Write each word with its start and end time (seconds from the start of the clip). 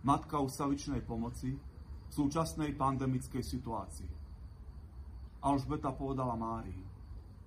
matka 0.00 0.40
ustavičnej 0.40 1.04
pomoci 1.04 1.52
v 1.56 2.10
súčasnej 2.12 2.72
pandemickej 2.74 3.44
situácii. 3.44 4.12
Alžbeta 5.40 5.92
povedala 5.92 6.36
Márii, 6.36 6.84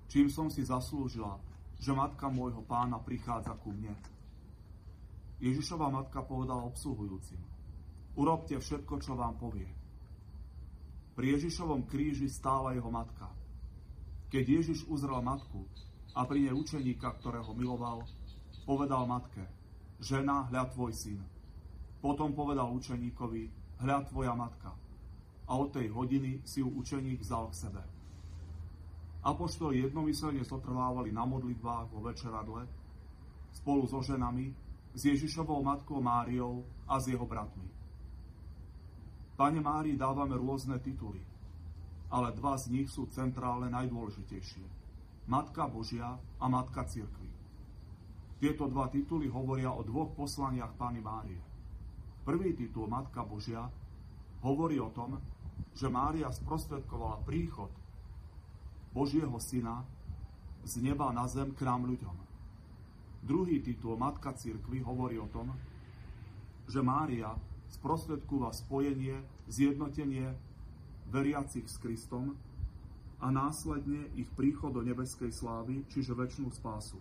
čím 0.09 0.29
som 0.29 0.49
si 0.49 0.65
zaslúžila, 0.65 1.37
že 1.77 1.93
matka 1.93 2.29
môjho 2.29 2.61
pána 2.65 2.97
prichádza 3.01 3.53
ku 3.61 3.73
mne. 3.73 3.93
Ježišova 5.43 5.91
matka 5.91 6.23
povedala 6.23 6.63
obsluhujúcim, 6.63 7.41
urobte 8.15 8.55
všetko, 8.55 8.93
čo 9.03 9.17
vám 9.17 9.35
povie. 9.35 9.67
Pri 11.13 11.37
Ježišovom 11.37 11.85
kríži 11.85 12.25
stála 12.25 12.73
jeho 12.73 12.89
matka. 12.89 13.29
Keď 14.33 14.45
Ježiš 14.49 14.89
uzrel 14.89 15.21
matku 15.21 15.61
a 16.17 16.25
pri 16.25 16.49
nej 16.49 16.55
učeníka, 16.57 17.13
ktorého 17.21 17.53
miloval, 17.53 18.01
povedal 18.65 19.05
matke, 19.05 19.45
žena, 20.01 20.49
hľad 20.49 20.73
tvoj 20.73 20.93
syn. 20.95 21.32
Potom 22.03 22.35
povedal 22.35 22.67
učeníkovi, 22.67 23.47
hľad 23.79 24.11
tvoja 24.11 24.35
matka. 24.35 24.75
A 25.47 25.55
od 25.55 25.71
tej 25.71 25.87
hodiny 25.87 26.43
si 26.43 26.59
ju 26.59 26.67
učeník 26.67 27.23
vzal 27.23 27.47
k 27.47 27.63
sebe. 27.63 27.83
Apoštoli 29.23 29.79
jednomyselne 29.79 30.43
zotrvávali 30.43 31.15
na 31.15 31.23
modlitbách 31.23 31.87
vo 31.95 32.03
večeradle 32.03 32.67
spolu 33.55 33.87
so 33.87 34.03
ženami, 34.03 34.51
s 34.93 35.01
Ježišovou 35.09 35.63
matkou 35.63 36.03
Máriou 36.03 36.67
a 36.85 36.99
s 36.99 37.07
jeho 37.07 37.25
bratmi. 37.25 37.65
Pane 39.33 39.61
Márii 39.63 39.97
dávame 39.97 40.37
rôzne 40.37 40.77
tituly, 40.83 41.23
ale 42.13 42.35
dva 42.37 42.59
z 42.59 42.69
nich 42.69 42.91
sú 42.91 43.09
centrálne 43.09 43.71
najdôležitejšie. 43.73 44.65
Matka 45.25 45.65
Božia 45.71 46.19
a 46.19 46.45
Matka 46.51 46.85
Cirkvi. 46.85 47.31
Tieto 48.37 48.67
dva 48.67 48.91
tituly 48.91 49.31
hovoria 49.31 49.71
o 49.71 49.81
dvoch 49.81 50.11
poslaniach 50.13 50.75
Pány 50.75 50.99
Márie. 50.99 51.52
Prvý 52.23 52.55
titul 52.55 52.87
Matka 52.87 53.19
Božia 53.27 53.67
hovorí 54.39 54.79
o 54.79 54.87
tom, 54.95 55.19
že 55.75 55.91
Mária 55.91 56.31
sprostredkovala 56.31 57.19
príchod 57.27 57.67
Božieho 58.95 59.35
Syna 59.43 59.83
z 60.63 60.79
neba 60.79 61.11
na 61.11 61.27
zem 61.27 61.51
k 61.51 61.67
nám 61.67 61.83
ľuďom. 61.83 62.15
Druhý 63.27 63.59
titul 63.59 63.99
Matka 63.99 64.31
Cirkvi 64.31 64.79
hovorí 64.79 65.19
o 65.19 65.27
tom, 65.27 65.51
že 66.71 66.79
Mária 66.79 67.35
sprostredkúva 67.67 68.55
spojenie, 68.55 69.19
zjednotenie 69.51 70.31
veriacich 71.11 71.67
s 71.67 71.75
Kristom 71.75 72.39
a 73.19 73.27
následne 73.31 74.07
ich 74.15 74.31
príchod 74.31 74.71
do 74.71 74.79
nebeskej 74.79 75.31
slávy, 75.35 75.83
čiže 75.91 76.15
väčšinu 76.15 76.55
spásu. 76.55 76.99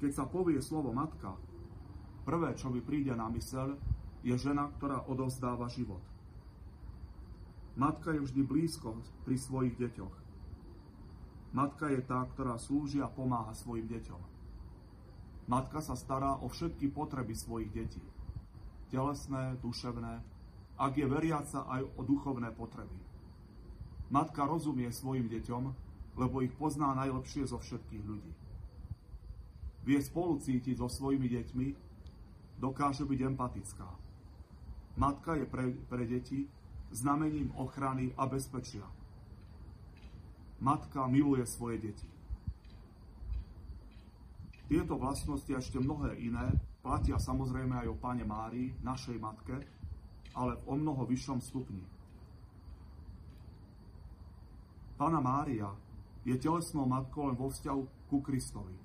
Keď 0.00 0.10
sa 0.16 0.24
povie 0.24 0.64
slovo 0.64 0.96
matka, 0.96 1.36
prvé, 2.30 2.54
čo 2.54 2.70
mi 2.70 2.78
príde 2.78 3.10
na 3.18 3.26
mysel, 3.34 3.74
je 4.22 4.38
žena, 4.38 4.70
ktorá 4.78 5.02
odovzdáva 5.10 5.66
život. 5.66 5.98
Matka 7.74 8.14
je 8.14 8.22
vždy 8.22 8.46
blízko 8.46 8.94
pri 9.26 9.34
svojich 9.34 9.74
deťoch. 9.74 10.14
Matka 11.50 11.90
je 11.90 11.98
tá, 12.06 12.22
ktorá 12.22 12.54
slúži 12.62 13.02
a 13.02 13.10
pomáha 13.10 13.50
svojim 13.58 13.90
deťom. 13.90 14.22
Matka 15.50 15.82
sa 15.82 15.98
stará 15.98 16.38
o 16.38 16.46
všetky 16.46 16.94
potreby 16.94 17.34
svojich 17.34 17.74
detí 17.74 18.04
telesné, 18.90 19.54
duševné, 19.62 20.18
ak 20.76 20.92
je 20.98 21.06
veriaca 21.06 21.64
aj 21.70 21.86
o 21.94 22.02
duchovné 22.02 22.50
potreby. 22.58 22.98
Matka 24.10 24.42
rozumie 24.42 24.90
svojim 24.90 25.30
deťom, 25.30 25.64
lebo 26.18 26.42
ich 26.42 26.50
pozná 26.58 26.90
najlepšie 26.98 27.46
zo 27.46 27.62
všetkých 27.62 28.02
ľudí. 28.02 28.32
Vie 29.86 29.98
spolucítiť 30.02 30.82
so 30.82 30.90
svojimi 30.90 31.30
deťmi, 31.30 31.66
dokáže 32.60 33.08
byť 33.08 33.20
empatická. 33.24 33.88
Matka 35.00 35.40
je 35.40 35.48
pre, 35.48 35.72
pre 35.88 36.04
deti 36.04 36.44
znamením 36.92 37.56
ochrany 37.56 38.12
a 38.20 38.28
bezpečia. 38.28 38.84
Matka 40.60 41.08
miluje 41.08 41.48
svoje 41.48 41.80
deti. 41.80 42.08
Tieto 44.68 45.00
vlastnosti 45.00 45.50
a 45.50 45.58
ešte 45.58 45.80
mnohé 45.80 46.20
iné 46.20 46.52
platia 46.84 47.16
samozrejme 47.16 47.80
aj 47.80 47.88
o 47.90 47.96
Pane 47.98 48.22
Márii, 48.22 48.76
našej 48.84 49.16
matke, 49.18 49.56
ale 50.36 50.60
v 50.62 50.64
o 50.68 50.74
mnoho 50.76 51.02
vyššom 51.08 51.40
stupni. 51.42 51.82
Pána 55.00 55.18
Mária 55.18 55.72
je 56.28 56.36
telesnou 56.36 56.84
matkou 56.84 57.32
len 57.32 57.36
vo 57.40 57.48
vzťahu 57.48 58.12
ku 58.12 58.20
Kristovi. 58.20 58.76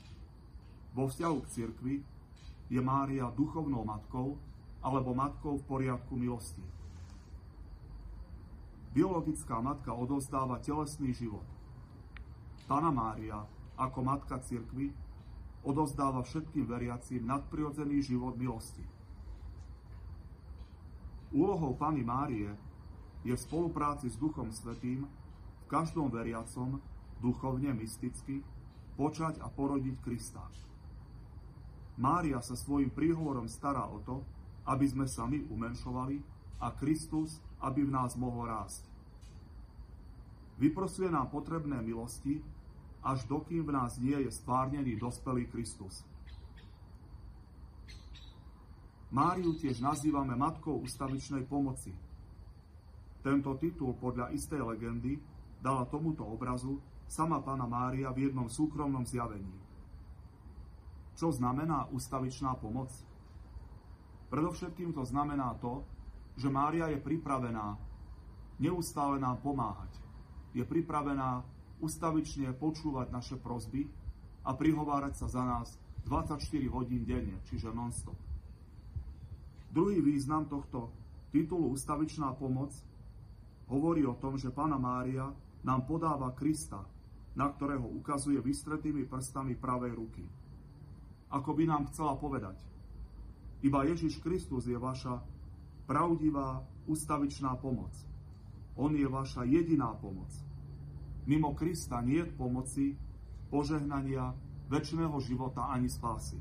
Vo 0.95 1.11
vzťahu 1.11 1.37
k 1.43 1.51
cirkvi 1.51 1.95
je 2.69 2.81
Mária 2.81 3.29
duchovnou 3.33 3.85
matkou 3.85 4.37
alebo 4.81 5.13
matkou 5.13 5.57
v 5.61 5.67
poriadku 5.69 6.17
milosti. 6.17 6.61
Biologická 8.95 9.59
matka 9.59 9.91
odozdáva 9.91 10.61
telesný 10.63 11.11
život. 11.11 11.43
Pána 12.65 12.89
Mária 12.89 13.43
ako 13.75 13.99
matka 14.01 14.39
cirkvi 14.39 14.95
odozdáva 15.65 16.23
všetkým 16.23 16.63
veriacím 16.63 17.27
nadprirodzený 17.27 17.99
život 18.05 18.37
milosti. 18.39 18.85
Úlohou 21.35 21.75
Pany 21.75 22.05
Márie 22.05 22.47
je 23.25 23.33
v 23.33 23.43
spolupráci 23.43 24.07
s 24.07 24.15
Duchom 24.15 24.53
Svetým 24.53 25.03
v 25.03 25.65
každom 25.67 26.07
veriacom 26.07 26.79
duchovne 27.19 27.73
mysticky 27.75 28.39
počať 28.95 29.41
a 29.43 29.51
porodiť 29.51 29.95
Krista. 29.99 30.45
Mária 31.95 32.43
sa 32.43 32.59
svojim 32.59 32.91
príhovorom 32.91 33.47
stará 33.47 33.87
o 33.87 34.03
to, 34.03 34.19
aby 34.67 34.83
sme 34.83 35.07
sa 35.07 35.23
my 35.23 35.47
umenšovali 35.47 36.19
a 36.59 36.71
Kristus, 36.75 37.39
aby 37.63 37.87
v 37.87 37.93
nás 37.95 38.19
mohol 38.19 38.51
rásť. 38.51 38.83
Vyprosuje 40.59 41.11
nám 41.11 41.31
potrebné 41.31 41.79
milosti, 41.83 42.39
až 43.05 43.27
dokým 43.27 43.63
v 43.67 43.71
nás 43.75 43.99
nie 44.01 44.15
je 44.25 44.31
stvárnený 44.31 44.97
dospelý 44.97 45.45
Kristus. 45.51 46.03
Máriu 49.13 49.55
tiež 49.55 49.79
nazývame 49.79 50.33
matkou 50.35 50.81
ustavičnej 50.83 51.47
pomoci. 51.47 51.93
Tento 53.23 53.55
titul 53.55 53.95
podľa 53.95 54.33
istej 54.35 54.59
legendy 54.59 55.21
dala 55.63 55.87
tomuto 55.87 56.25
obrazu 56.27 56.81
sama 57.05 57.39
pána 57.39 57.69
Mária 57.69 58.11
v 58.11 58.27
jednom 58.27 58.49
súkromnom 58.49 59.05
zjavení. 59.05 59.53
Čo 61.15 61.31
znamená 61.31 61.87
ustavičná 61.95 62.59
pomoc? 62.59 62.91
Predovšetkým 64.27 64.91
to 64.91 65.07
znamená 65.07 65.55
to, 65.63 65.83
že 66.35 66.51
Mária 66.51 66.91
je 66.91 66.99
pripravená 66.99 67.79
neustále 68.59 69.19
nám 69.19 69.39
pomáhať. 69.43 69.91
Je 70.55 70.63
pripravená 70.63 71.43
ustavične 71.83 72.55
počúvať 72.55 73.11
naše 73.11 73.35
prosby 73.35 73.87
a 74.47 74.55
prihovárať 74.55 75.23
sa 75.23 75.27
za 75.27 75.43
nás 75.43 75.75
24 76.07 76.39
hodín 76.71 77.03
denne, 77.03 77.41
čiže 77.49 77.73
non-stop. 77.73 78.15
Druhý 79.75 79.99
význam 79.99 80.47
tohto 80.47 80.93
titulu 81.35 81.75
Ustavičná 81.75 82.31
pomoc 82.39 82.71
hovorí 83.67 84.07
o 84.07 84.15
tom, 84.15 84.39
že 84.39 84.53
Pána 84.55 84.79
Mária 84.79 85.27
nám 85.67 85.83
podáva 85.83 86.31
Krista, 86.31 86.79
na 87.35 87.51
ktorého 87.51 87.83
ukazuje 87.83 88.39
vystretými 88.39 89.03
prstami 89.03 89.59
pravej 89.59 89.91
ruky. 89.91 90.23
Ako 91.33 91.57
by 91.57 91.63
nám 91.65 91.89
chcela 91.89 92.13
povedať, 92.17 92.57
iba 93.65 93.81
Ježiš 93.81 94.21
Kristus 94.21 94.69
je 94.69 94.77
vaša 94.77 95.25
pravdivá 95.89 96.61
ustavičná 96.85 97.57
pomoc. 97.57 97.93
On 98.77 98.93
je 98.93 99.07
vaša 99.07 99.47
jediná 99.47 99.95
pomoc. 99.97 100.29
Mimo 101.25 101.57
Krista 101.57 102.05
nie 102.05 102.21
je 102.21 102.29
pomoci, 102.29 102.85
požehnania, 103.49 104.37
väčšného 104.69 105.17
života 105.25 105.69
ani 105.73 105.89
spásy. 105.89 106.37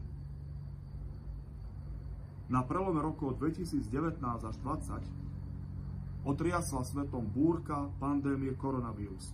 Na 2.52 2.60
prelome 2.60 3.00
rokov 3.00 3.40
2019 3.40 4.20
až 4.20 4.56
2020 4.60 6.28
otriasla 6.28 6.84
svetom 6.84 7.24
búrka 7.24 7.88
pandémie 8.00 8.56
koronavírus. 8.56 9.32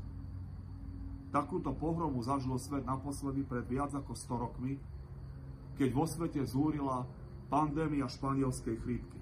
Takúto 1.31 1.71
pohromu 1.71 2.19
zažil 2.27 2.59
svet 2.59 2.83
naposledy 2.83 3.47
pred 3.47 3.63
viac 3.71 3.95
ako 3.95 4.19
100 4.19 4.43
rokmi, 4.43 4.83
keď 5.77 5.89
vo 5.93 6.05
svete 6.07 6.43
zúrila 6.47 7.07
pandémia 7.51 8.07
španielskej 8.07 8.77
chrípky. 8.81 9.21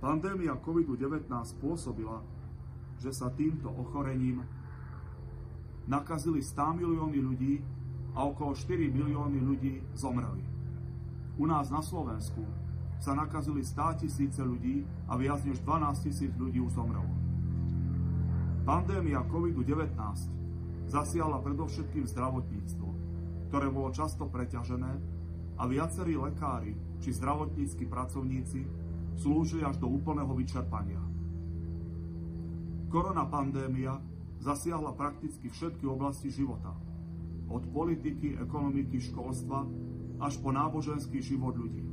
Pandémia 0.00 0.56
COVID-19 0.60 1.28
spôsobila, 1.56 2.20
že 3.00 3.12
sa 3.12 3.32
týmto 3.32 3.68
ochorením 3.68 4.44
nakazili 5.86 6.42
100 6.42 6.80
milióny 6.82 7.18
ľudí 7.22 7.54
a 8.16 8.24
okolo 8.24 8.56
4 8.56 8.90
milióny 8.90 9.38
ľudí 9.40 9.74
zomreli. 9.92 10.42
U 11.36 11.44
nás 11.44 11.68
na 11.68 11.84
Slovensku 11.84 12.42
sa 12.96 13.12
nakazili 13.12 13.60
100 13.60 14.08
tisíce 14.08 14.40
ľudí 14.40 14.88
a 15.04 15.20
viac 15.20 15.44
než 15.44 15.60
12 15.60 16.06
tisíc 16.08 16.32
ľudí 16.40 16.64
už 16.64 16.80
zomrelo. 16.80 17.12
Pandémia 18.64 19.22
COVID-19 19.30 19.94
zasiala 20.90 21.38
predovšetkým 21.44 22.08
zdravotníctvo, 22.08 22.88
ktoré 23.48 23.70
bolo 23.70 23.94
často 23.94 24.26
preťažené 24.26 24.92
a 25.56 25.62
viacerí 25.64 26.18
lekári 26.18 26.76
či 27.00 27.14
zdravotníckí 27.16 27.88
pracovníci 27.88 28.66
slúžili 29.16 29.64
až 29.64 29.80
do 29.80 29.88
úplného 29.88 30.32
vyčerpania. 30.36 31.00
Korona 32.92 33.24
pandémia 33.26 33.96
zasiahla 34.40 34.92
prakticky 34.94 35.48
všetky 35.48 35.88
oblasti 35.88 36.28
života. 36.28 36.76
Od 37.46 37.62
politiky, 37.72 38.36
ekonomiky, 38.36 39.00
školstva 39.00 39.64
až 40.20 40.40
po 40.42 40.50
náboženský 40.52 41.22
život 41.22 41.56
ľudí. 41.56 41.84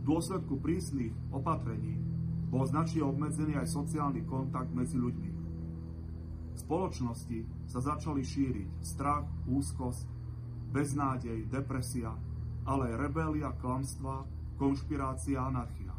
V 0.00 0.02
dôsledku 0.08 0.56
prísnych 0.58 1.12
opatrení 1.30 2.00
bol 2.50 2.66
značne 2.66 3.04
obmedzený 3.04 3.60
aj 3.60 3.68
sociálny 3.68 4.26
kontakt 4.26 4.72
medzi 4.74 4.98
ľuďmi. 4.98 5.30
Spoločnosti 6.58 7.59
sa 7.70 7.78
začali 7.78 8.26
šíriť 8.26 8.82
strach, 8.82 9.30
úzkosť, 9.46 10.10
beznádej, 10.74 11.46
depresia, 11.46 12.10
ale 12.66 12.90
aj 12.90 12.98
rebelia, 12.98 13.54
klamstva, 13.62 14.26
konšpirácia 14.58 15.38
anarchia. 15.38 15.94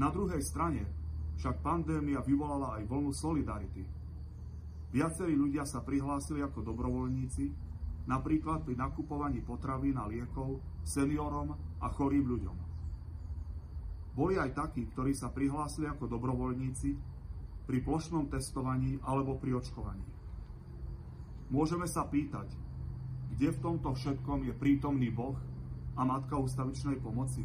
Na 0.00 0.08
druhej 0.08 0.40
strane 0.40 0.88
však 1.36 1.60
pandémia 1.60 2.24
vyvolala 2.24 2.80
aj 2.80 2.88
vlnu 2.88 3.12
solidarity. 3.12 3.84
Viacerí 4.96 5.36
ľudia 5.36 5.68
sa 5.68 5.84
prihlásili 5.84 6.40
ako 6.40 6.64
dobrovoľníci, 6.64 7.44
napríklad 8.08 8.64
pri 8.64 8.76
nakupovaní 8.80 9.44
potravín 9.44 10.00
a 10.00 10.08
liekov 10.08 10.56
seniorom 10.84 11.52
a 11.84 11.86
chorým 11.92 12.24
ľuďom. 12.28 12.56
Boli 14.12 14.36
aj 14.36 14.56
takí, 14.56 14.88
ktorí 14.88 15.12
sa 15.16 15.32
prihlásili 15.32 15.88
ako 15.88 16.08
dobrovoľníci 16.08 16.90
pri 17.64 17.78
plošnom 17.80 18.28
testovaní 18.28 19.00
alebo 19.04 19.36
pri 19.40 19.56
očkovaní. 19.56 20.21
Môžeme 21.52 21.84
sa 21.84 22.08
pýtať, 22.08 22.48
kde 23.36 23.52
v 23.52 23.60
tomto 23.60 23.92
všetkom 23.92 24.48
je 24.48 24.56
prítomný 24.56 25.12
Boh 25.12 25.36
a 25.92 26.00
Matka 26.00 26.40
ústavičnej 26.40 26.96
pomoci? 27.04 27.44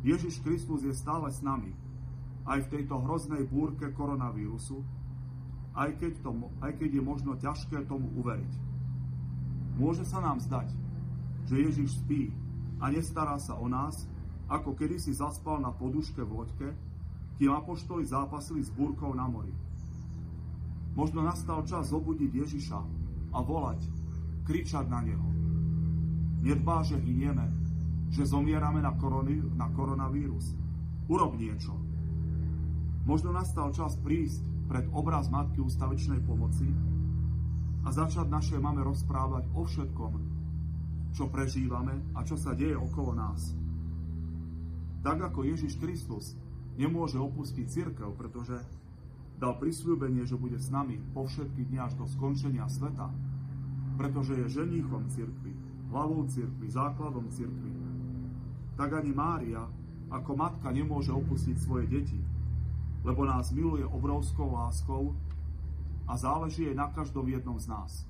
Ježiš 0.00 0.40
Kristus 0.40 0.80
je 0.80 0.96
stále 0.96 1.28
s 1.28 1.44
nami, 1.44 1.76
aj 2.48 2.64
v 2.64 2.70
tejto 2.72 2.96
hroznej 3.04 3.44
búrke 3.44 3.92
koronavírusu, 3.92 4.80
aj 5.76 6.00
keď, 6.00 6.12
to, 6.24 6.32
aj 6.64 6.72
keď 6.80 6.90
je 6.96 7.02
možno 7.04 7.36
ťažké 7.36 7.84
tomu 7.84 8.08
uveriť. 8.16 8.52
Môže 9.76 10.08
sa 10.08 10.24
nám 10.24 10.40
zdať, 10.40 10.72
že 11.52 11.60
Ježiš 11.60 12.00
spí 12.00 12.32
a 12.80 12.88
nestará 12.88 13.36
sa 13.36 13.52
o 13.60 13.68
nás, 13.68 14.08
ako 14.48 14.72
kedysi 14.72 15.12
zaspal 15.12 15.60
na 15.60 15.76
poduške 15.76 16.24
v 16.24 16.40
loďke, 16.40 16.68
kým 17.36 17.52
apoštoli 17.52 18.08
zápasili 18.08 18.64
s 18.64 18.72
búrkou 18.72 19.12
na 19.12 19.28
mori. 19.28 19.52
Možno 20.92 21.24
nastal 21.24 21.64
čas 21.64 21.88
zobudiť 21.88 22.28
Ježiša 22.28 22.80
a 23.32 23.38
volať, 23.40 23.88
kričať 24.44 24.86
na 24.92 25.00
Neho. 25.00 25.28
Nedbá, 26.44 26.84
že 26.84 27.00
hynieme, 27.00 27.48
že 28.12 28.28
zomierame 28.28 28.84
na, 28.84 28.92
korony, 28.98 29.40
na 29.56 29.72
koronavírus. 29.72 30.52
Urob 31.08 31.40
niečo. 31.40 31.72
Možno 33.08 33.32
nastal 33.32 33.72
čas 33.72 33.96
prísť 33.98 34.44
pred 34.68 34.86
obraz 34.92 35.32
Matky 35.32 35.64
ústavičnej 35.64 36.20
pomoci 36.22 36.68
a 37.82 37.88
začať 37.90 38.30
našej 38.30 38.60
mame 38.62 38.84
rozprávať 38.84 39.48
o 39.56 39.66
všetkom, 39.66 40.12
čo 41.16 41.26
prežívame 41.32 41.98
a 42.14 42.22
čo 42.22 42.38
sa 42.38 42.54
deje 42.54 42.78
okolo 42.78 43.16
nás. 43.16 43.56
Tak 45.02 45.32
ako 45.32 45.42
Ježiš 45.42 45.82
Kristus 45.82 46.38
nemôže 46.78 47.18
opustiť 47.18 47.66
církev, 47.66 48.14
pretože 48.14 48.54
dal 49.42 49.58
prisľúbenie, 49.58 50.22
že 50.22 50.38
bude 50.38 50.54
s 50.54 50.70
nami 50.70 51.02
po 51.10 51.26
všetky 51.26 51.66
dni 51.66 51.82
až 51.82 51.98
do 51.98 52.06
skončenia 52.06 52.70
sveta, 52.70 53.10
pretože 53.98 54.38
je 54.38 54.62
ženíchom 54.62 55.10
církvy, 55.10 55.50
hlavou 55.90 56.22
církvy, 56.30 56.70
základom 56.70 57.26
církvy, 57.26 57.74
tak 58.78 58.94
ani 58.94 59.10
Mária 59.10 59.66
ako 60.14 60.38
matka 60.38 60.70
nemôže 60.70 61.10
opustiť 61.10 61.58
svoje 61.58 61.90
deti, 61.90 62.22
lebo 63.02 63.26
nás 63.26 63.50
miluje 63.50 63.82
obrovskou 63.82 64.54
láskou 64.54 65.10
a 66.06 66.14
záleží 66.14 66.70
jej 66.70 66.78
na 66.78 66.86
každom 66.94 67.26
jednom 67.26 67.58
z 67.58 67.66
nás. 67.66 68.06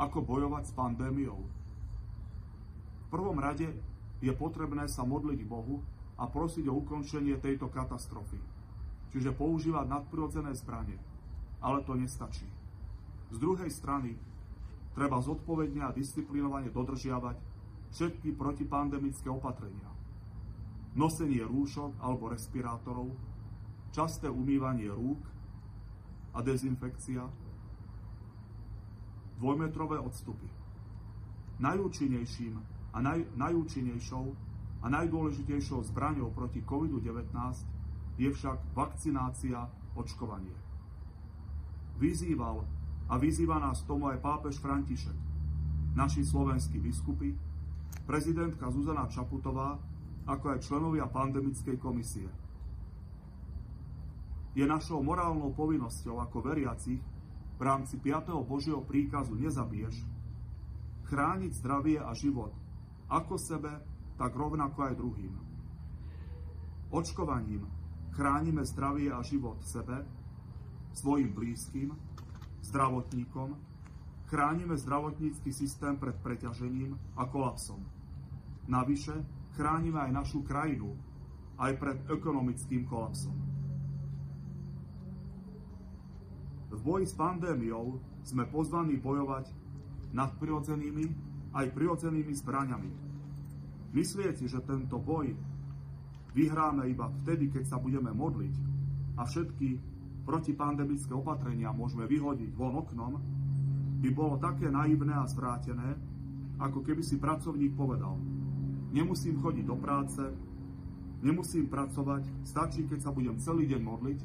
Ako 0.00 0.24
bojovať 0.24 0.64
s 0.64 0.72
pandémiou? 0.72 1.44
V 3.04 3.06
prvom 3.12 3.36
rade 3.36 3.68
je 4.24 4.32
potrebné 4.32 4.88
sa 4.88 5.04
modliť 5.04 5.44
Bohu 5.44 5.84
a 6.16 6.24
prosiť 6.24 6.64
o 6.72 6.80
ukončenie 6.80 7.36
tejto 7.36 7.68
katastrofy. 7.68 8.51
Čiže 9.12 9.36
používať 9.36 9.86
nadprirodzené 9.92 10.56
zbranie. 10.56 10.96
Ale 11.60 11.84
to 11.84 11.92
nestačí. 11.94 12.48
Z 13.32 13.36
druhej 13.36 13.68
strany 13.68 14.16
treba 14.96 15.20
zodpovedne 15.20 15.84
a 15.84 15.94
disciplinovane 15.94 16.72
dodržiavať 16.72 17.36
všetky 17.92 18.32
protipandemické 18.36 19.28
opatrenia. 19.28 19.88
Nosenie 20.96 21.44
rúšok 21.44 21.96
alebo 22.00 22.28
respirátorov, 22.32 23.12
časté 23.92 24.28
umývanie 24.28 24.88
rúk 24.88 25.20
a 26.32 26.40
dezinfekcia, 26.40 27.24
dvojmetrové 29.40 30.00
odstupy. 30.00 30.48
Najúčinnejším 31.60 32.54
a 32.92 32.98
naj, 33.00 33.24
najúčinnejšou 33.36 34.26
a 34.82 34.86
najdôležitejšou 34.88 35.84
zbraňou 35.92 36.32
proti 36.32 36.60
COVID-19 36.64 37.81
je 38.16 38.28
však 38.28 38.76
vakcinácia, 38.76 39.68
očkovanie. 39.96 40.54
Vyzýval 42.00 42.64
a 43.08 43.14
vyzýva 43.20 43.60
nás 43.60 43.84
tomu 43.84 44.08
aj 44.08 44.20
pápež 44.20 44.58
František, 44.60 45.16
naši 45.92 46.24
slovenskí 46.24 46.80
biskupy, 46.80 47.36
prezidentka 48.08 48.72
Zuzana 48.72 49.06
Čaputová, 49.08 49.76
ako 50.26 50.56
aj 50.56 50.64
členovia 50.64 51.06
pandemickej 51.10 51.76
komisie. 51.76 52.28
Je 54.52 54.64
našou 54.68 55.00
morálnou 55.00 55.52
povinnosťou 55.56 56.20
ako 56.20 56.44
veriacich 56.44 57.00
v 57.56 57.62
rámci 57.62 57.96
5. 57.96 58.36
Božieho 58.44 58.84
príkazu 58.84 59.32
nezabiješ, 59.36 60.04
chrániť 61.08 61.52
zdravie 61.56 61.98
a 62.00 62.12
život 62.12 62.52
ako 63.12 63.36
sebe, 63.36 63.72
tak 64.16 64.32
rovnako 64.32 64.78
aj 64.88 64.94
druhým. 64.96 65.34
Očkovaním 66.92 67.68
chránime 68.12 68.64
zdravie 68.64 69.12
a 69.12 69.24
život 69.24 69.60
sebe, 69.64 70.04
svojim 70.92 71.32
blízkym, 71.32 71.96
zdravotníkom, 72.62 73.56
chránime 74.28 74.76
zdravotnícky 74.76 75.52
systém 75.52 75.96
pred 75.96 76.16
preťažením 76.20 76.96
a 77.16 77.24
kolapsom. 77.28 77.80
Navyše 78.68 79.16
chránime 79.56 80.00
aj 80.08 80.12
našu 80.12 80.44
krajinu 80.44 80.96
aj 81.60 81.72
pred 81.76 81.98
ekonomickým 82.08 82.88
kolapsom. 82.88 83.36
V 86.72 86.80
boji 86.80 87.04
s 87.04 87.12
pandémiou 87.12 88.00
sme 88.24 88.48
pozvaní 88.48 88.96
bojovať 88.96 89.52
nad 90.16 90.32
prirodzenými 90.40 91.32
aj 91.52 91.68
prirodzenými 91.76 92.32
zbraňami. 92.32 92.90
Si, 93.92 94.48
že 94.48 94.64
tento 94.64 94.96
boj 94.96 95.36
vyhráme 96.32 96.88
iba 96.88 97.08
vtedy, 97.22 97.52
keď 97.52 97.64
sa 97.64 97.76
budeme 97.78 98.12
modliť 98.12 98.54
a 99.20 99.28
všetky 99.28 99.68
protipandemické 100.24 101.12
opatrenia 101.12 101.74
môžeme 101.74 102.08
vyhodiť 102.08 102.50
von 102.56 102.78
oknom, 102.78 103.12
by 104.02 104.08
bolo 104.10 104.34
také 104.40 104.66
naivné 104.66 105.14
a 105.14 105.28
zvrátené, 105.28 105.94
ako 106.58 106.82
keby 106.82 107.02
si 107.02 107.18
pracovník 107.18 107.74
povedal, 107.74 108.18
nemusím 108.90 109.38
chodiť 109.38 109.64
do 109.66 109.76
práce, 109.78 110.22
nemusím 111.22 111.70
pracovať, 111.70 112.26
stačí, 112.42 112.86
keď 112.86 112.98
sa 112.98 113.10
budem 113.14 113.38
celý 113.38 113.70
deň 113.70 113.82
modliť 113.82 114.20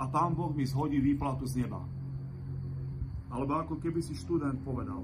a 0.00 0.04
Pán 0.10 0.36
Boh 0.36 0.52
mi 0.52 0.68
zhodí 0.68 1.00
výplatu 1.00 1.46
z 1.48 1.64
neba. 1.64 1.80
Alebo 3.32 3.52
ako 3.58 3.74
keby 3.80 3.98
si 4.04 4.14
študent 4.14 4.60
povedal, 4.62 5.00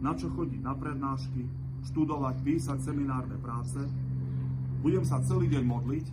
na 0.00 0.12
čo 0.12 0.28
chodiť 0.28 0.60
na 0.60 0.74
prednášky, 0.76 1.46
študovať, 1.88 2.42
písať 2.42 2.78
seminárne 2.82 3.38
práce. 3.38 3.80
Budem 4.86 5.02
sa 5.02 5.18
celý 5.18 5.50
deň 5.50 5.66
modliť 5.66 6.06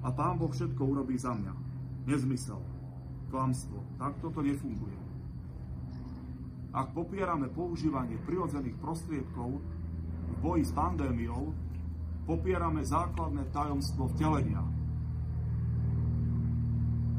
a 0.00 0.16
Pán 0.16 0.40
Boh 0.40 0.48
všetko 0.48 0.80
urobí 0.80 1.12
za 1.20 1.36
mňa. 1.36 1.52
Nezmysel, 2.08 2.56
klamstvo. 3.28 3.84
Tak 4.00 4.16
toto 4.24 4.40
nefunguje. 4.40 4.96
Ak 6.72 6.96
popierame 6.96 7.52
používanie 7.52 8.16
prirodzených 8.24 8.80
prostriedkov 8.80 9.60
v 10.24 10.34
boji 10.40 10.64
s 10.64 10.72
pandémiou, 10.72 11.52
popierame 12.24 12.80
základné 12.80 13.52
tajomstvo 13.52 14.08
vtelenia. 14.16 14.64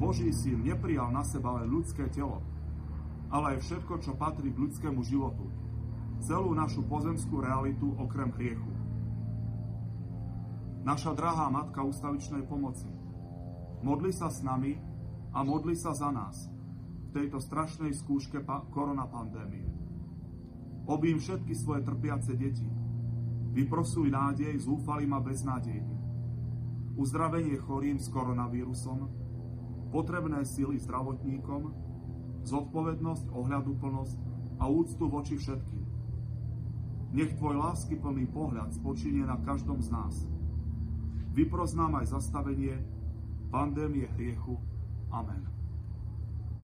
Boží 0.01 0.33
syn 0.33 0.65
neprijal 0.65 1.13
na 1.13 1.21
seba 1.21 1.53
len 1.61 1.69
ľudské 1.69 2.09
telo, 2.09 2.41
ale 3.29 3.61
aj 3.61 3.69
všetko, 3.69 4.01
čo 4.01 4.17
patrí 4.17 4.49
k 4.49 4.57
ľudskému 4.57 5.05
životu 5.05 5.45
celú 6.25 6.49
našu 6.57 6.81
pozemskú 6.89 7.45
realitu 7.45 7.93
okrem 8.01 8.33
hriechu. 8.33 8.73
Naša 10.83 11.15
drahá 11.15 11.47
Matka 11.47 11.79
ústavičnej 11.79 12.43
pomoci, 12.43 12.91
modli 13.87 14.11
sa 14.11 14.27
s 14.27 14.43
nami 14.43 14.75
a 15.31 15.39
modli 15.39 15.79
sa 15.79 15.95
za 15.95 16.11
nás 16.11 16.51
v 17.07 17.23
tejto 17.23 17.39
strašnej 17.39 17.95
skúške 17.95 18.43
koronapandémie. 18.43 19.63
Obím 20.83 21.23
všetky 21.23 21.55
svoje 21.55 21.87
trpiace 21.87 22.35
deti. 22.35 22.67
Vyprosuj 23.55 24.11
nádej 24.11 24.59
zúfalým 24.59 25.15
a 25.15 25.23
beznádejným. 25.23 26.01
Uzdravenie 26.99 27.55
chorým 27.63 27.95
s 27.95 28.11
koronavírusom, 28.11 29.07
potrebné 29.87 30.43
sily 30.43 30.83
zdravotníkom, 30.83 31.71
zodpovednosť, 32.43 33.31
ohľaduplnosť 33.31 34.19
a 34.59 34.67
úctu 34.67 35.07
voči 35.07 35.39
všetkým. 35.39 35.85
Nech 37.15 37.31
Tvoj 37.39 37.55
láskyplný 37.55 38.27
pohľad 38.35 38.75
spočinie 38.75 39.23
na 39.23 39.39
každom 39.39 39.79
z 39.79 39.87
nás. 39.87 40.32
Vypros 41.33 41.73
nám 41.73 41.97
aj 41.97 42.13
zastavenie 42.13 42.77
pandémie 43.49 44.05
hriechu. 44.13 44.61
Amen. 45.09 45.62